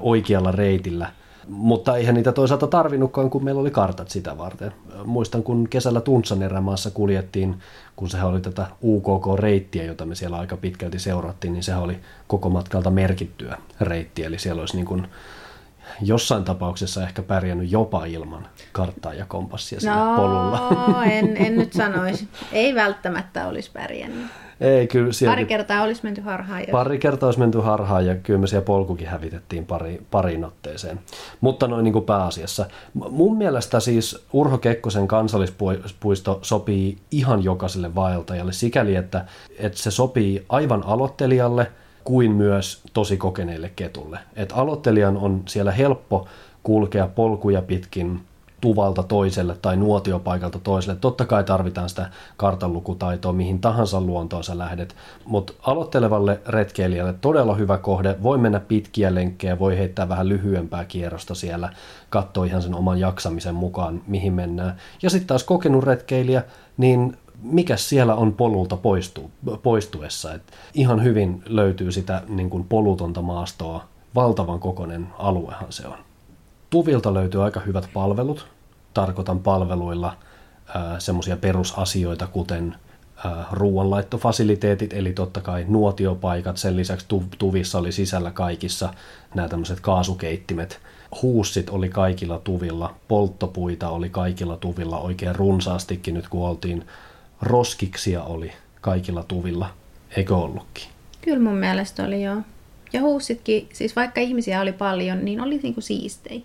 oikealla 0.00 0.52
reitillä. 0.52 1.10
Mutta 1.48 1.96
eihän 1.96 2.14
niitä 2.14 2.32
toisaalta 2.32 2.66
tarvinnutkaan, 2.66 3.30
kun 3.30 3.44
meillä 3.44 3.60
oli 3.60 3.70
kartat 3.70 4.08
sitä 4.08 4.38
varten. 4.38 4.72
Muistan, 5.04 5.42
kun 5.42 5.68
kesällä 5.68 6.00
Tuntsan 6.00 6.42
erämaassa 6.42 6.90
kuljettiin, 6.90 7.54
kun 7.96 8.10
sehän 8.10 8.28
oli 8.28 8.40
tätä 8.40 8.66
UKK-reittiä, 8.82 9.84
jota 9.84 10.06
me 10.06 10.14
siellä 10.14 10.36
aika 10.36 10.56
pitkälti 10.56 10.98
seurattiin, 10.98 11.52
niin 11.52 11.62
sehän 11.62 11.82
oli 11.82 11.98
koko 12.26 12.48
matkalta 12.48 12.90
merkittyä 12.90 13.58
reittiä. 13.80 14.26
Eli 14.26 14.38
siellä 14.38 14.60
olisi 14.60 14.76
niin 14.76 14.86
kuin 14.86 15.06
jossain 16.02 16.44
tapauksessa 16.44 17.02
ehkä 17.02 17.22
pärjännyt 17.22 17.72
jopa 17.72 18.04
ilman 18.04 18.46
karttaa 18.72 19.14
ja 19.14 19.26
kompassia 19.26 19.80
sillä 19.80 20.04
no, 20.04 20.16
polulla. 20.16 21.04
En, 21.04 21.36
en 21.36 21.56
nyt 21.56 21.72
sanoisi. 21.72 22.28
Ei 22.52 22.74
välttämättä 22.74 23.48
olisi 23.48 23.70
pärjännyt. 23.72 24.26
Ei, 24.60 24.86
kyllä 24.86 25.12
siellä... 25.12 25.32
Pari 25.32 25.44
kertaa 25.44 25.82
olisi 25.82 26.00
menty 26.04 26.20
harhaan. 26.20 26.60
Jos... 26.60 26.70
Pari 26.70 26.98
kertaa 26.98 27.26
olisi 27.26 27.40
menty 27.40 27.58
harhaan 27.58 28.06
ja 28.06 28.14
kyllä 28.14 28.38
me 28.38 28.46
siellä 28.46 28.64
polkukin 28.64 29.08
hävitettiin 29.08 29.66
pari, 29.66 30.02
pariin 30.10 30.44
otteeseen. 30.44 31.00
Mutta 31.40 31.68
noin 31.68 31.84
niin 31.84 31.92
kuin 31.92 32.04
pääasiassa. 32.04 32.66
Mun 32.94 33.36
mielestä 33.36 33.80
siis 33.80 34.26
Urho 34.32 34.58
Kekkosen 34.58 35.08
kansallispuisto 35.08 36.38
sopii 36.42 36.98
ihan 37.10 37.44
jokaiselle 37.44 37.94
vaeltajalle 37.94 38.52
sikäli, 38.52 38.94
että, 38.96 39.24
että 39.58 39.78
se 39.78 39.90
sopii 39.90 40.44
aivan 40.48 40.82
aloittelijalle 40.86 41.72
kuin 42.04 42.32
myös 42.32 42.82
tosi 42.92 43.16
kokeneille 43.16 43.72
ketulle. 43.76 44.18
Et 44.36 44.52
aloittelijan 44.56 45.16
on 45.16 45.42
siellä 45.46 45.72
helppo 45.72 46.28
kulkea 46.62 47.08
polkuja 47.08 47.62
pitkin 47.62 48.20
tuvalta 48.60 49.02
toiselle 49.02 49.56
tai 49.62 49.76
nuotiopaikalta 49.76 50.58
toiselle. 50.58 50.98
Totta 51.00 51.26
kai 51.26 51.44
tarvitaan 51.44 51.88
sitä 51.88 52.10
kartanlukutaitoa 52.36 53.32
mihin 53.32 53.60
tahansa 53.60 54.00
luontoon 54.00 54.44
sä 54.44 54.58
lähdet, 54.58 54.96
mutta 55.24 55.52
aloittelevalle 55.62 56.40
retkeilijälle 56.46 57.12
todella 57.12 57.54
hyvä 57.54 57.78
kohde. 57.78 58.16
Voi 58.22 58.38
mennä 58.38 58.60
pitkiä 58.60 59.14
lenkkejä, 59.14 59.58
voi 59.58 59.78
heittää 59.78 60.08
vähän 60.08 60.28
lyhyempää 60.28 60.84
kierrosta 60.84 61.34
siellä, 61.34 61.72
katsoa 62.10 62.44
ihan 62.44 62.62
sen 62.62 62.74
oman 62.74 63.00
jaksamisen 63.00 63.54
mukaan, 63.54 64.02
mihin 64.06 64.32
mennään. 64.32 64.76
Ja 65.02 65.10
sitten 65.10 65.28
taas 65.28 65.44
kokenut 65.44 65.84
retkeilijä, 65.84 66.42
niin 66.76 67.16
mikä 67.44 67.76
siellä 67.76 68.14
on 68.14 68.32
polulta 68.32 68.76
poistu, 68.76 69.30
poistuessa. 69.62 70.34
Et 70.34 70.42
ihan 70.74 71.04
hyvin 71.04 71.42
löytyy 71.46 71.92
sitä 71.92 72.22
niin 72.28 72.50
kuin 72.50 72.64
polutonta 72.64 73.22
maastoa. 73.22 73.84
Valtavan 74.14 74.60
kokoinen 74.60 75.06
aluehan 75.18 75.72
se 75.72 75.86
on. 75.86 75.98
Tuvilta 76.70 77.14
löytyy 77.14 77.44
aika 77.44 77.60
hyvät 77.60 77.88
palvelut. 77.94 78.46
Tarkoitan 78.94 79.38
palveluilla 79.38 80.16
semmoisia 80.98 81.36
perusasioita, 81.36 82.26
kuten 82.26 82.76
ruoanlaittofasiliteetit, 83.52 84.92
eli 84.92 85.12
totta 85.12 85.40
kai 85.40 85.64
nuotiopaikat, 85.68 86.56
sen 86.56 86.76
lisäksi 86.76 87.06
tu- 87.08 87.24
tuvissa 87.38 87.78
oli 87.78 87.92
sisällä 87.92 88.30
kaikissa 88.30 88.94
nämä 89.34 89.48
tämmöiset 89.48 89.80
kaasukeittimet, 89.80 90.80
huussit 91.22 91.70
oli 91.70 91.88
kaikilla 91.88 92.38
tuvilla, 92.38 92.94
polttopuita 93.08 93.88
oli 93.88 94.10
kaikilla 94.10 94.56
tuvilla 94.56 94.98
oikein 94.98 95.36
runsaastikin 95.36 96.14
nyt 96.14 96.28
kun 96.28 96.48
oltiin, 96.48 96.84
roskiksia 97.42 98.22
oli 98.22 98.52
kaikilla 98.80 99.22
tuvilla, 99.22 99.70
eikö 100.16 100.36
ollutkin? 100.36 100.84
Kyllä 101.20 101.42
mun 101.42 101.56
mielestä 101.56 102.04
oli 102.04 102.22
joo. 102.22 102.36
Ja 102.92 103.00
huussitkin, 103.00 103.68
siis 103.72 103.96
vaikka 103.96 104.20
ihmisiä 104.20 104.60
oli 104.60 104.72
paljon, 104.72 105.24
niin 105.24 105.40
oli 105.40 105.60
niinku 105.62 105.80
siistei. 105.80 106.44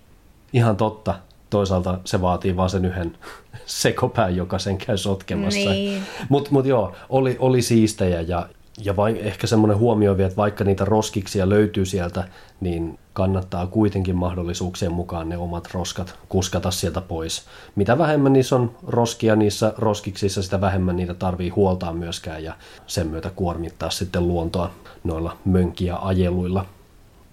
Ihan 0.53 0.77
totta. 0.77 1.19
Toisaalta 1.49 1.99
se 2.05 2.21
vaatii 2.21 2.57
vaan 2.57 2.69
sen 2.69 2.85
yhden 2.85 3.17
sekopään, 3.65 4.35
joka 4.35 4.59
sen 4.59 4.77
käy 4.77 4.97
sotkemassa. 4.97 5.69
Niin. 5.69 6.01
Mutta 6.29 6.51
mut 6.51 6.65
joo, 6.65 6.95
oli, 7.09 7.35
oli 7.39 7.61
siistejä 7.61 8.21
ja, 8.21 8.49
ja 8.83 8.95
vain 8.95 9.17
ehkä 9.17 9.47
semmoinen 9.47 9.77
huomio 9.77 10.17
vielä, 10.17 10.27
että 10.27 10.37
vaikka 10.37 10.63
niitä 10.63 10.85
roskiksia 10.85 11.49
löytyy 11.49 11.85
sieltä, 11.85 12.27
niin 12.61 12.99
kannattaa 13.13 13.67
kuitenkin 13.67 14.15
mahdollisuuksien 14.15 14.91
mukaan 14.91 15.29
ne 15.29 15.37
omat 15.37 15.69
roskat 15.73 16.19
kuskata 16.29 16.71
sieltä 16.71 17.01
pois. 17.01 17.45
Mitä 17.75 17.97
vähemmän 17.97 18.33
niissä 18.33 18.55
on 18.55 18.75
roskia 18.87 19.35
niissä 19.35 19.73
roskiksissa, 19.77 20.43
sitä 20.43 20.61
vähemmän 20.61 20.95
niitä 20.95 21.13
tarvii 21.13 21.49
huoltaa 21.49 21.93
myöskään 21.93 22.43
ja 22.43 22.53
sen 22.87 23.07
myötä 23.07 23.31
kuormittaa 23.35 23.89
sitten 23.89 24.27
luontoa 24.27 24.71
noilla 25.03 25.37
mönkiä 25.45 25.95
ajeluilla. 25.95 26.65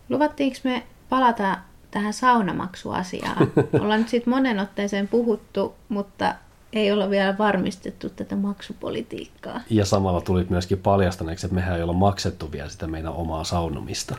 Luvattiinko 0.09 0.59
me 0.65 0.83
palata 1.09 1.59
tähän 1.91 2.13
saunamaksuasiaan? 2.13 3.53
Ollaan 3.81 4.01
nyt 4.01 4.09
sitten 4.09 4.35
monen 4.35 4.59
otteeseen 4.59 5.09
puhuttu, 5.09 5.75
mutta 5.89 6.35
ei 6.73 6.93
olla 6.93 7.11
vielä 7.11 7.39
varmistettu 7.39 8.09
tätä 8.11 8.37
maksupolitiikkaa. 8.37 9.61
Ja 9.71 9.85
samalla 9.85 10.21
tuli 10.21 10.47
myöskin 10.51 10.79
paljastaneeksi, 10.79 11.47
että 11.47 11.55
mehän 11.55 11.77
ei 11.77 11.83
olla 11.83 11.93
maksettu 11.93 12.53
vielä 12.53 12.69
sitä 12.69 12.87
meidän 12.87 13.13
omaa 13.13 13.45
saunomista. 13.45 14.17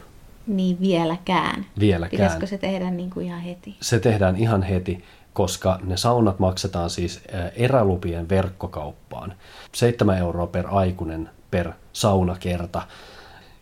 Niin 0.47 0.79
vieläkään. 0.81 1.65
Vieläkään. 1.79 2.11
Pitäisikö 2.11 2.47
se 2.47 2.57
tehdä 2.57 2.91
niin 2.91 3.09
kuin 3.09 3.25
ihan 3.25 3.41
heti? 3.41 3.75
Se 3.81 3.99
tehdään 3.99 4.35
ihan 4.35 4.63
heti, 4.63 5.03
koska 5.33 5.79
ne 5.83 5.97
saunat 5.97 6.39
maksetaan 6.39 6.89
siis 6.89 7.21
erälupien 7.55 8.29
verkkokauppaan. 8.29 9.33
7 9.73 10.17
euroa 10.17 10.47
per 10.47 10.65
aikuinen 10.69 11.29
per 11.51 11.71
saunakerta. 11.93 12.81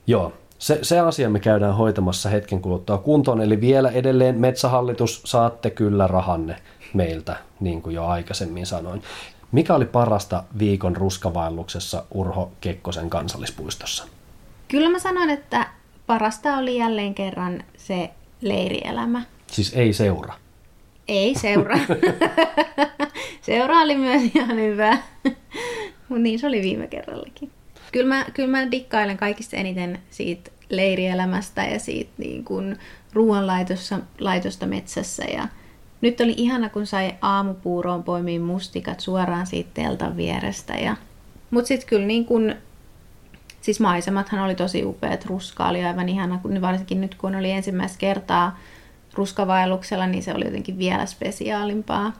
Joo, 0.07 0.33
se, 0.59 0.79
se 0.81 0.99
asia 0.99 1.29
me 1.29 1.39
käydään 1.39 1.75
hoitamassa 1.75 2.29
hetken 2.29 2.61
kuluttua 2.61 2.97
kuntoon, 2.97 3.41
eli 3.41 3.61
vielä 3.61 3.89
edelleen 3.89 4.39
Metsähallitus 4.39 5.21
saatte 5.25 5.69
kyllä 5.69 6.07
rahanne 6.07 6.55
meiltä, 6.95 7.37
niin 7.59 7.81
kuin 7.81 7.95
jo 7.95 8.05
aikaisemmin 8.05 8.65
sanoin. 8.65 9.01
Mikä 9.51 9.75
oli 9.75 9.85
parasta 9.85 10.43
viikon 10.59 10.95
ruskavaelluksessa 10.95 12.03
Urho 12.11 12.51
Kekkosen 12.61 13.09
kansallispuistossa? 13.09 14.07
Kyllä 14.67 14.89
mä 14.89 14.99
sanon, 14.99 15.29
että 15.29 15.67
parasta 16.07 16.57
oli 16.57 16.77
jälleen 16.77 17.15
kerran 17.15 17.63
se 17.77 18.09
leirielämä. 18.41 19.21
Siis 19.47 19.73
ei 19.73 19.93
seura. 19.93 20.33
Ei 21.07 21.35
seura. 21.35 21.79
seura 23.41 23.79
oli 23.79 23.95
myös 23.95 24.21
ihan 24.35 24.55
hyvä. 24.55 24.97
Mutta 26.09 26.23
niin 26.23 26.39
se 26.39 26.47
oli 26.47 26.61
viime 26.61 26.87
kerrallakin. 26.87 27.51
Kyllä 27.91 28.15
mä, 28.15 28.25
kyllä 28.33 28.49
mä 28.49 28.71
dikkailen 28.71 29.17
kaikista 29.17 29.57
eniten 29.57 29.99
siitä 30.09 30.51
leirielämästä 30.69 31.65
ja 31.65 31.79
siitä 31.79 32.11
niin 32.17 32.45
kuin 32.45 32.79
ruoanlaitosta 33.13 33.99
laitosta 34.19 34.65
metsässä. 34.65 35.23
Ja 35.23 35.47
nyt 36.05 36.21
oli 36.21 36.33
ihana, 36.37 36.69
kun 36.69 36.85
sai 36.85 37.13
aamupuuroon 37.21 38.03
poimiin 38.03 38.41
mustikat 38.41 38.99
suoraan 38.99 39.47
siitä 39.47 39.69
teltan 39.73 40.17
vierestä. 40.17 40.73
Ja... 40.73 40.95
Mutta 41.51 41.67
sitten 41.67 41.89
kyllä 41.89 42.05
niin 42.05 42.25
kun 42.25 42.55
siis 43.61 43.79
maisemathan 43.79 44.39
oli 44.39 44.55
tosi 44.55 44.85
upeat, 44.85 45.25
ruska 45.25 45.67
oli 45.67 45.85
aivan 45.85 46.09
ihana, 46.09 46.39
kun 46.41 46.61
varsinkin 46.61 47.01
nyt 47.01 47.15
kun 47.15 47.35
oli 47.35 47.51
ensimmäistä 47.51 47.97
kertaa 47.97 48.59
ruskavaelluksella, 49.13 50.07
niin 50.07 50.23
se 50.23 50.33
oli 50.33 50.45
jotenkin 50.45 50.77
vielä 50.77 51.05
spesiaalimpaa. 51.05 52.13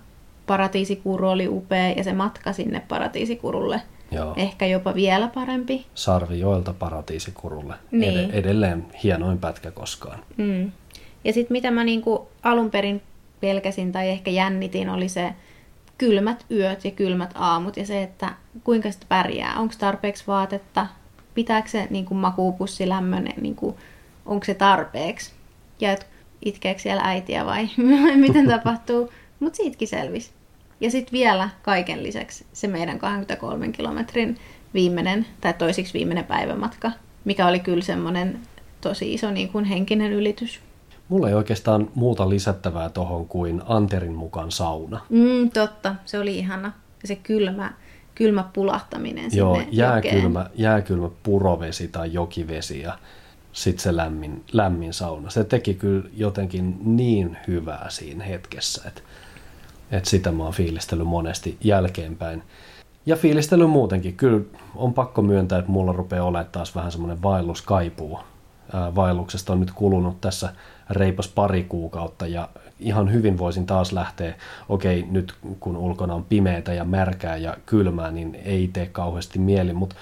Paratiisikuru 0.48 1.30
oli 1.30 1.48
upea 1.48 1.92
ja 1.92 2.04
se 2.04 2.14
matka 2.14 2.54
sinne 2.54 2.82
Paratiisikurulle 2.88 3.82
Joo. 4.12 4.34
ehkä 4.38 4.66
jopa 4.66 4.96
vielä 4.96 5.28
parempi. 5.28 5.86
Sarvijoelta 5.96 6.74
Paratiisikurulle. 6.74 7.76
Niin. 7.92 8.30
Ed- 8.30 8.34
edelleen 8.34 8.86
hienoin 9.04 9.38
pätkä 9.38 9.72
koskaan. 9.72 10.20
Mm. 10.38 10.72
Ja 11.24 11.34
sitten 11.34 11.56
mitä 11.56 11.72
mä 11.72 11.84
niinku 11.84 12.28
alun 12.44 12.72
perin 12.72 13.02
pelkäsin 13.46 13.92
tai 13.92 14.10
ehkä 14.10 14.32
jännitin 14.32 14.90
oli 14.90 15.10
se 15.10 15.34
kylmät 15.98 16.46
yöt 16.52 16.86
ja 16.86 16.92
kylmät 16.92 17.32
aamut 17.36 17.78
ja 17.78 17.86
se, 17.86 18.04
että 18.04 18.30
kuinka 18.64 18.92
sitä 18.92 19.06
pärjää. 19.10 19.60
Onko 19.60 19.74
tarpeeksi 19.80 20.24
vaatetta, 20.28 20.88
pitääkö 21.34 21.70
se 21.70 21.88
niin 21.90 22.06
kuin 22.06 22.18
makuupussi 22.18 22.90
lämmön, 22.90 23.30
niin 23.42 23.56
kuin, 23.56 23.76
onko 24.26 24.46
se 24.46 24.54
tarpeeksi. 24.54 25.32
Ja 25.80 25.92
et 25.92 26.08
itkeekö 26.46 26.82
siellä 26.82 27.04
äitiä 27.04 27.46
vai 27.46 27.70
miten 28.16 28.48
tapahtuu. 28.48 29.12
Mutta 29.40 29.58
siitäkin 29.58 29.88
selvisi. 29.88 30.32
Ja 30.82 30.92
sitten 30.92 31.12
vielä 31.12 31.50
kaiken 31.62 32.04
lisäksi 32.04 32.46
se 32.54 32.68
meidän 32.68 33.00
23 33.00 33.68
kilometrin 33.68 34.38
viimeinen 34.74 35.26
tai 35.42 35.54
toisiksi 35.54 35.94
viimeinen 35.94 36.26
päivämatka, 36.26 36.92
mikä 37.26 37.48
oli 37.48 37.60
kyllä 37.60 37.84
semmoinen 37.84 38.40
tosi 38.82 39.14
iso 39.14 39.32
niin 39.32 39.50
kuin 39.50 39.66
henkinen 39.66 40.12
ylitys. 40.12 40.60
Mulla 41.10 41.30
ei 41.30 41.34
oikeastaan 41.36 41.90
muuta 41.96 42.30
lisättävää 42.30 42.90
tohon 42.90 43.28
kuin 43.28 43.62
Anterin 43.66 44.14
mukaan 44.14 44.52
sauna. 44.52 45.02
Mm, 45.10 45.52
totta, 45.52 45.96
se 46.06 46.20
oli 46.20 46.38
ihana. 46.38 46.72
Ja 47.02 47.08
se 47.08 47.16
kylmä, 47.16 47.74
kylmä 48.16 48.50
pulahtaminen 48.54 49.30
Joo, 49.34 49.56
sinne 49.56 49.68
jääkylmä, 49.72 50.40
jokeen. 50.40 50.60
jääkylmä 50.60 51.10
purovesi 51.24 51.88
tai 51.88 52.14
jokivesi 52.14 52.82
ja 52.82 52.98
sitten 53.54 53.84
se 53.84 53.96
lämmin, 53.96 54.44
lämmin 54.52 54.94
sauna. 54.94 55.30
Se 55.30 55.44
teki 55.44 55.74
kyllä 55.74 56.10
jotenkin 56.16 56.78
niin 56.84 57.38
hyvää 57.48 57.86
siinä 57.90 58.24
hetkessä, 58.24 58.82
että, 58.88 59.02
että 59.92 60.10
sitä 60.10 60.32
mä 60.32 60.44
oon 60.44 60.54
fiilistellyt 60.54 61.08
monesti 61.08 61.58
jälkeenpäin. 61.64 62.44
Ja 63.06 63.16
fiilistely 63.16 63.68
muutenkin. 63.68 64.16
Kyllä 64.16 64.46
on 64.76 64.94
pakko 64.94 65.22
myöntää, 65.22 65.60
että 65.60 65.72
mulla 65.72 65.92
rupeaa 65.92 66.26
olemaan 66.26 66.52
taas 66.52 66.76
vähän 66.76 66.92
semmoinen 66.92 67.22
vaelluskaipuu. 67.22 68.20
Vaelluksesta 68.96 69.54
on 69.54 69.60
nyt 69.60 69.72
kulunut 69.72 70.22
tässä 70.22 70.50
reipas 70.90 71.28
pari 71.28 71.64
kuukautta 71.64 72.28
ja 72.28 72.50
ihan 72.80 73.14
hyvin 73.14 73.38
voisin 73.38 73.66
taas 73.66 73.92
lähteä, 73.92 74.36
okei 74.70 75.06
nyt 75.12 75.34
kun 75.60 75.78
ulkona 75.78 76.14
on 76.14 76.26
pimeätä 76.26 76.74
ja 76.74 76.84
märkää 76.84 77.38
ja 77.38 77.58
kylmää, 77.66 78.12
niin 78.12 78.36
ei 78.46 78.70
tee 78.74 78.86
kauheasti 78.86 79.40
mieli, 79.40 79.74
mutta 79.74 79.96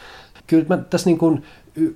kyllä 0.48 0.66
mä 0.70 0.78
tässä 0.78 1.10
niin 1.10 1.18
kuin 1.18 1.44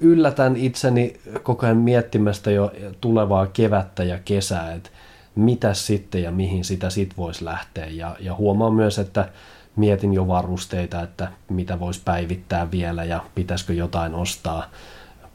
yllätän 0.02 0.56
itseni 0.56 1.20
koko 1.44 1.66
ajan 1.66 1.78
miettimästä 1.78 2.52
jo 2.52 2.72
tulevaa 3.02 3.48
kevättä 3.48 4.04
ja 4.04 4.20
kesää, 4.26 4.74
että 4.74 4.90
mitä 5.36 5.74
sitten 5.74 6.24
ja 6.24 6.32
mihin 6.32 6.66
sitä 6.66 6.90
sit 6.90 7.18
voisi 7.18 7.46
lähteä. 7.46 7.86
Ja, 7.86 8.16
ja 8.20 8.36
huomaan 8.36 8.74
myös, 8.74 9.00
että 9.00 9.30
mietin 9.76 10.14
jo 10.14 10.28
varusteita, 10.28 11.02
että 11.02 11.28
mitä 11.50 11.80
voisi 11.80 12.02
päivittää 12.06 12.72
vielä 12.72 13.04
ja 13.04 13.24
pitäisikö 13.36 13.74
jotain 13.74 14.16
ostaa. 14.16 14.70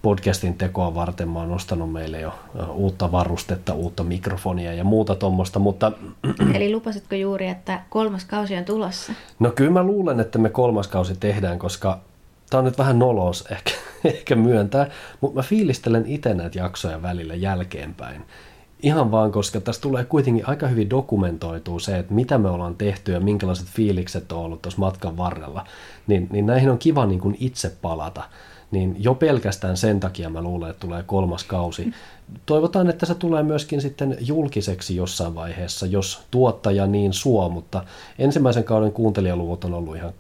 Podcastin 0.02 0.54
tekoa 0.54 0.94
varten 0.94 1.28
mä 1.28 1.38
oon 1.38 1.52
ostanut 1.52 1.92
meille 1.92 2.21
jo 2.21 2.35
uutta 2.75 3.12
varustetta, 3.12 3.75
uutta 3.75 4.04
mikrofonia 4.04 4.75
ja 4.75 4.85
muuta 4.85 5.14
tuommoista, 5.14 5.59
mutta... 5.59 5.92
Eli 6.54 6.73
lupasitko 6.73 7.14
juuri, 7.14 7.49
että 7.49 7.80
kolmas 7.90 8.25
kausi 8.25 8.56
on 8.56 8.64
tulossa? 8.64 9.12
No 9.38 9.50
kyllä 9.50 9.71
mä 9.71 9.82
luulen, 9.82 10.21
että 10.21 10.38
me 10.38 10.50
kolmas 10.50 10.88
kausi 10.88 11.16
tehdään, 11.21 11.59
koska 11.59 11.99
tämä 12.50 12.59
on 12.59 12.64
nyt 12.64 12.78
vähän 12.78 12.99
nolos 12.99 13.44
ehkä, 13.50 13.71
ehkä 14.04 14.37
myöntää, 14.37 14.90
mutta 15.21 15.38
mä 15.38 15.42
fiilistelen 15.42 16.06
itse 16.06 16.35
näitä 16.35 16.59
jaksoja 16.59 17.02
välillä 17.02 17.35
jälkeenpäin. 17.35 18.25
Ihan 18.82 19.11
vaan, 19.11 19.32
koska 19.32 19.61
tässä 19.61 19.82
tulee 19.82 20.04
kuitenkin 20.04 20.49
aika 20.49 20.66
hyvin 20.66 20.90
dokumentoitua 20.90 21.80
se, 21.80 21.99
että 21.99 22.14
mitä 22.14 22.38
me 22.38 22.50
ollaan 22.50 22.75
tehty 22.75 23.12
ja 23.12 23.21
minkälaiset 23.21 23.66
fiilikset 23.66 24.32
on 24.32 24.38
ollut 24.38 24.62
tuossa 24.62 24.80
matkan 24.80 25.16
varrella. 25.16 25.64
Niin, 26.06 26.28
niin 26.30 26.47
näihin 26.47 26.71
on 26.71 26.78
kiva 26.78 27.06
niin 27.06 27.21
kuin 27.21 27.37
itse 27.40 27.73
palata. 27.82 28.23
Niin 28.73 28.97
jo 28.99 29.14
pelkästään 29.14 29.76
sen 29.76 30.00
takia 30.00 30.31
mä 30.31 30.43
luulen, 30.43 30.71
että 30.71 30.81
tulee 30.81 31.02
kolmas 31.02 31.45
kausi. 31.45 31.93
Toivotaan, 32.47 32.91
että 32.91 33.07
se 33.07 33.14
tulee 33.14 33.43
myöskin 33.43 33.81
sitten 33.81 34.17
julkiseksi 34.21 34.97
jossain 34.97 35.35
vaiheessa, 35.35 35.87
jos 35.87 36.23
tuottaja 36.31 36.87
niin 36.87 37.12
suo, 37.12 37.49
mutta 37.49 37.85
ensimmäisen 38.19 38.64
kauden 38.64 38.93
kuuntelijaluvut 38.93 39.64
on 39.64 39.75
ollut 39.75 39.97
ihan 39.97 40.12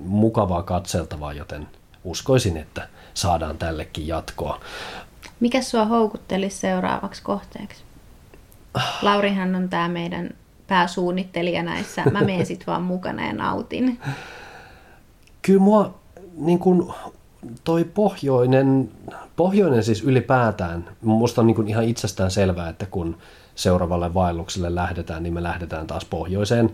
mukavaa 0.00 0.62
katseltavaa, 0.62 1.32
joten 1.32 1.68
uskoisin, 2.04 2.56
että 2.56 2.88
saadaan 3.14 3.58
tällekin 3.58 4.06
jatkoa. 4.06 4.60
Mikä 5.40 5.62
sua 5.62 5.84
houkuttelisi 5.84 6.58
seuraavaksi 6.58 7.22
kohteeksi? 7.22 7.82
Laurihan 9.02 9.54
on 9.54 9.68
tämä 9.68 9.88
meidän 9.88 10.30
pääsuunnittelija 10.66 11.62
näissä. 11.62 12.02
Mä 12.12 12.20
menen 12.20 12.46
sit 12.46 12.66
vaan 12.66 12.82
mukana 12.82 13.26
ja 13.26 13.32
nautin. 13.32 14.00
Kyllä 15.42 15.60
mua 15.60 15.94
niin 16.36 16.58
kun, 16.58 16.94
toi 17.64 17.84
pohjoinen, 17.84 18.90
pohjoinen 19.36 19.84
siis 19.84 20.02
ylipäätään, 20.02 20.88
musta 21.02 21.40
on 21.40 21.46
niin 21.46 21.54
kun 21.54 21.68
ihan 21.68 21.84
itsestään 21.84 22.30
selvää, 22.30 22.68
että 22.68 22.86
kun 22.86 23.18
seuraavalle 23.54 24.14
vaellukselle 24.14 24.74
lähdetään, 24.74 25.22
niin 25.22 25.34
me 25.34 25.42
lähdetään 25.42 25.86
taas 25.86 26.04
pohjoiseen. 26.04 26.70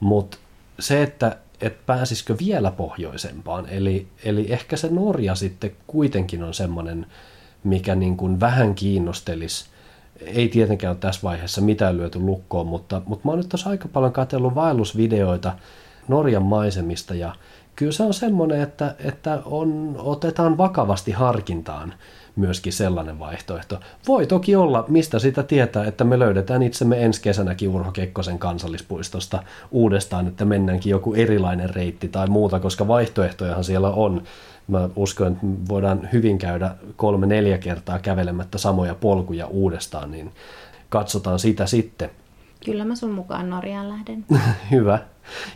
Mutta 0.00 0.38
se, 0.78 1.02
että 1.02 1.36
et 1.60 1.86
pääsisikö 1.86 2.36
vielä 2.38 2.70
pohjoisempaan, 2.70 3.68
eli, 3.68 4.06
eli 4.24 4.52
ehkä 4.52 4.76
se 4.76 4.88
Norja 4.90 5.34
sitten 5.34 5.72
kuitenkin 5.86 6.42
on 6.42 6.54
semmoinen, 6.54 7.06
mikä 7.64 7.94
niin 7.94 8.16
kuin 8.16 8.40
vähän 8.40 8.74
kiinnostelisi 8.74 9.64
ei 10.20 10.48
tietenkään 10.48 10.90
ole 10.90 10.98
tässä 11.00 11.20
vaiheessa 11.22 11.60
mitään 11.60 11.96
lyöty 11.96 12.18
lukkoon, 12.18 12.66
mutta, 12.66 13.02
mutta 13.06 13.28
mä 13.28 13.32
oon 13.32 13.38
nyt 13.38 13.48
tuossa 13.48 13.70
aika 13.70 13.88
paljon 13.88 14.12
katsellut 14.12 14.54
vaellusvideoita 14.54 15.52
Norjan 16.08 16.42
maisemista 16.42 17.14
ja 17.14 17.34
kyllä 17.76 17.92
se 17.92 18.02
on 18.02 18.14
semmoinen, 18.14 18.60
että, 18.60 18.94
että 19.04 19.42
on, 19.44 19.96
otetaan 19.98 20.58
vakavasti 20.58 21.12
harkintaan 21.12 21.94
myöskin 22.36 22.72
sellainen 22.72 23.18
vaihtoehto. 23.18 23.80
Voi 24.08 24.26
toki 24.26 24.56
olla, 24.56 24.84
mistä 24.88 25.18
sitä 25.18 25.42
tietää, 25.42 25.84
että 25.84 26.04
me 26.04 26.18
löydetään 26.18 26.62
itsemme 26.62 27.04
ensi 27.04 27.22
kesänäkin 27.22 27.68
Urho 27.68 27.92
Kekkosen 27.92 28.38
kansallispuistosta 28.38 29.42
uudestaan, 29.70 30.26
että 30.26 30.44
mennäänkin 30.44 30.90
joku 30.90 31.14
erilainen 31.14 31.74
reitti 31.74 32.08
tai 32.08 32.26
muuta, 32.26 32.60
koska 32.60 32.88
vaihtoehtojahan 32.88 33.64
siellä 33.64 33.90
on 33.90 34.22
mä 34.68 34.88
uskon, 34.96 35.32
että 35.32 35.46
voidaan 35.68 36.08
hyvin 36.12 36.38
käydä 36.38 36.74
kolme-neljä 36.96 37.58
kertaa 37.58 37.98
kävelemättä 37.98 38.58
samoja 38.58 38.94
polkuja 38.94 39.46
uudestaan, 39.46 40.10
niin 40.10 40.32
katsotaan 40.88 41.38
sitä 41.38 41.66
sitten. 41.66 42.10
Kyllä 42.64 42.84
mä 42.84 42.94
sun 42.94 43.10
mukaan 43.10 43.50
Norjaan 43.50 43.88
lähden. 43.88 44.24
Hyvä. 44.70 44.98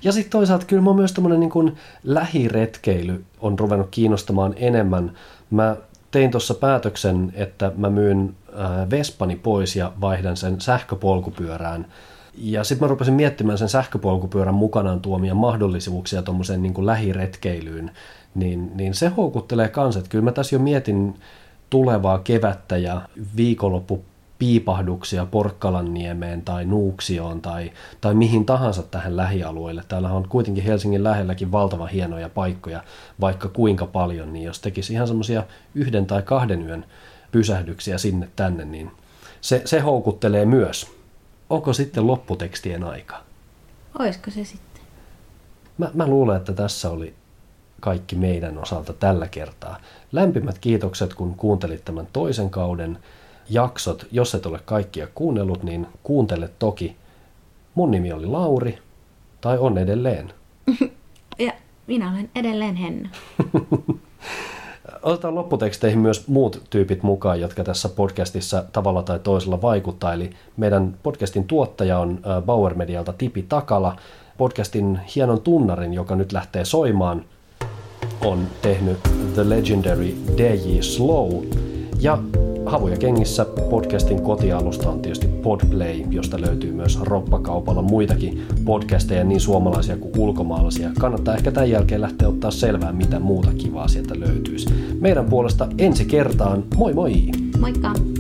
Ja 0.03 0.13
sitten 0.13 0.31
toisaalta 0.31 0.67
kyllä 0.67 0.83
mä 0.83 0.93
myös 0.93 1.13
tämmöinen 1.13 1.41
niin 1.41 1.77
lähiretkeily 2.05 3.25
on 3.41 3.59
ruvennut 3.59 3.89
kiinnostamaan 3.91 4.55
enemmän. 4.57 5.13
Mä 5.51 5.77
tein 6.11 6.31
tuossa 6.31 6.55
päätöksen, 6.55 7.33
että 7.35 7.73
mä 7.77 7.91
myyn 7.91 8.35
äh, 8.49 8.91
Vespani 8.91 9.37
pois 9.37 9.77
ja 9.77 9.93
vaihdan 10.01 10.37
sen 10.37 10.61
sähköpolkupyörään. 10.61 11.87
Ja 12.35 12.65
sitten 12.65 12.87
mä 12.87 12.91
rupesin 12.91 13.15
miettimään 13.15 13.59
sen 13.59 13.69
sähköpolkupyörän 13.69 14.55
mukanaan 14.55 15.01
tuomia 15.01 15.35
mahdollisuuksia 15.35 16.23
tuommoiseen 16.23 16.63
niin 16.63 16.87
lähiretkeilyyn 16.87 17.91
niin, 18.35 18.71
niin 18.75 18.95
se 18.95 19.09
houkuttelee 19.09 19.69
kanssa. 19.69 20.03
Kyllä 20.09 20.25
mä 20.25 20.33
tässä 20.33 20.57
jo 20.57 20.61
mietin 20.61 21.15
tulevaa 21.71 22.19
kevättä 22.19 22.77
ja 22.77 23.09
viikonloppu 23.37 24.05
piipahduksia 24.39 25.27
Porkkalanniemeen 25.27 26.43
tai 26.43 26.65
Nuuksioon 26.65 27.43
tai, 27.43 27.73
tai 28.01 28.15
mihin 28.15 28.47
tahansa 28.47 28.83
tähän 28.83 29.17
lähialueelle. 29.17 29.85
Täällä 29.89 30.13
on 30.13 30.29
kuitenkin 30.29 30.65
Helsingin 30.65 31.05
lähelläkin 31.05 31.53
valtavan 31.53 31.89
hienoja 31.89 32.29
paikkoja, 32.29 32.85
vaikka 33.21 33.49
kuinka 33.49 33.87
paljon, 33.87 34.33
niin 34.33 34.45
jos 34.45 34.61
tekisi 34.61 34.93
ihan 34.93 35.07
semmoisia 35.07 35.43
yhden 35.75 36.07
tai 36.07 36.23
kahden 36.23 36.63
yön 36.63 36.85
pysähdyksiä 37.33 37.99
sinne 37.99 38.29
tänne, 38.37 38.65
niin 38.65 38.91
se, 39.41 39.63
se 39.65 39.81
houkuttelee 39.81 40.47
myös. 40.47 40.97
Onko 41.51 41.73
sitten 41.73 42.07
lopputekstien 42.07 42.85
aika? 42.85 43.21
Olisiko 43.99 44.31
se 44.31 44.45
sitten? 44.45 44.83
Mä, 45.79 45.91
mä 45.95 46.07
luulen, 46.07 46.37
että 46.37 46.53
tässä 46.53 46.91
oli 46.91 47.15
kaikki 47.81 48.17
meidän 48.17 48.59
osalta 48.59 48.93
tällä 48.93 49.29
kertaa. 49.29 49.81
Lämpimät 50.13 50.59
kiitokset, 50.59 51.15
kun 51.15 51.35
kuuntelit 51.35 51.85
tämän 51.85 52.09
toisen 52.13 52.51
kauden 52.51 52.99
jaksot. 53.49 54.07
Jos 54.13 54.35
et 54.35 54.47
ole 54.47 54.61
kaikkia 54.65 55.09
kuunnellut, 55.15 55.63
niin 55.63 55.87
kuuntele 56.03 56.51
toki. 56.59 56.97
Mun 57.75 57.91
nimi 57.91 58.13
oli 58.13 58.27
Lauri, 58.27 58.79
tai 59.41 59.59
on 59.59 59.79
edelleen. 59.79 60.33
Ja 61.39 61.53
minä 61.87 62.11
olen 62.13 62.31
edelleen 62.35 62.77
Henna. 62.77 63.09
Otetaan 65.03 65.35
lopputeksteihin 65.35 65.99
myös 65.99 66.29
muut 66.29 66.63
tyypit 66.71 67.03
mukaan, 67.03 67.41
jotka 67.41 67.65
tässä 67.65 67.89
podcastissa 67.89 68.65
tavalla 68.73 69.03
tai 69.03 69.19
toisella 69.19 69.63
vaikuttaa. 69.63 70.13
Eli 70.13 70.31
meidän 70.57 70.97
podcastin 71.03 71.45
tuottaja 71.45 71.99
on 71.99 72.21
Bauer 72.47 72.75
Medialta 72.75 73.13
Tipi 73.13 73.43
Takala. 73.43 73.97
Podcastin 74.39 75.01
hienon 75.17 75.41
tunnarin, 75.41 75.95
joka 75.95 76.17
nyt 76.17 76.33
lähtee 76.33 76.65
soimaan– 76.65 77.25
on 78.21 78.47
tehnyt 78.63 78.99
The 79.35 79.49
Legendary 79.49 80.15
DJ 80.37 80.81
Slow. 80.81 81.45
Ja 82.01 82.19
Havuja 82.67 82.97
kengissä 82.97 83.45
podcastin 83.45 84.23
kotialusta 84.23 84.91
on 84.91 85.03
tietysti 85.03 85.27
Podplay, 85.27 86.03
josta 86.11 86.41
löytyy 86.41 86.73
myös 86.73 87.01
roppakaupalla 87.01 87.83
muitakin 87.83 88.43
podcasteja, 88.65 89.25
niin 89.25 89.41
suomalaisia 89.41 89.97
kuin 89.97 90.19
ulkomaalaisia. 90.19 90.91
Kannattaa 91.01 91.35
ehkä 91.35 91.53
tämän 91.53 91.71
jälkeen 91.71 92.01
lähteä 92.01 92.29
ottaa 92.29 92.51
selvää, 92.51 92.93
mitä 92.93 93.19
muuta 93.19 93.51
kivaa 93.59 93.89
sieltä 93.89 94.21
löytyisi. 94.21 94.69
Meidän 95.01 95.25
puolesta 95.25 95.69
ensi 95.79 96.05
kertaan, 96.05 96.65
moi 96.77 96.93
moi! 96.93 97.13
Moikka! 97.61 98.16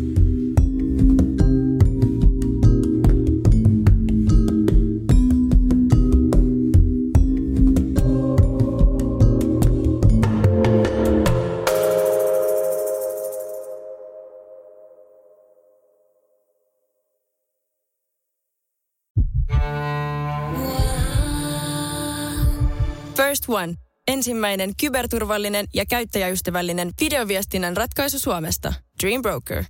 One. 23.49 23.75
Ensimmäinen 24.09 24.71
kyberturvallinen 24.81 25.67
ja 25.75 25.85
käyttäjäystävällinen 25.87 26.91
videoviestinnän 27.01 27.77
ratkaisu 27.77 28.19
Suomesta. 28.19 28.75
Dream 29.03 29.23
Broker. 29.23 29.65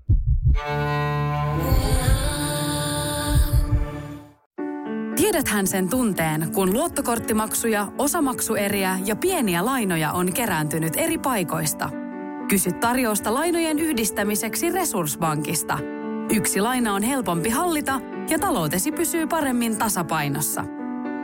Tiedäthän 5.16 5.66
sen 5.66 5.88
tunteen, 5.88 6.52
kun 6.54 6.72
luottokorttimaksuja, 6.72 7.92
osamaksueriä 7.98 8.98
ja 9.04 9.16
pieniä 9.16 9.64
lainoja 9.64 10.12
on 10.12 10.32
kerääntynyt 10.32 10.92
eri 10.96 11.18
paikoista. 11.18 11.90
Kysy 12.48 12.72
tarjousta 12.72 13.34
lainojen 13.34 13.78
yhdistämiseksi 13.78 14.70
Resurssbankista. 14.70 15.78
Yksi 16.30 16.60
laina 16.60 16.94
on 16.94 17.02
helpompi 17.02 17.50
hallita 17.50 18.00
ja 18.30 18.38
taloutesi 18.38 18.92
pysyy 18.92 19.26
paremmin 19.26 19.76
tasapainossa– 19.76 20.64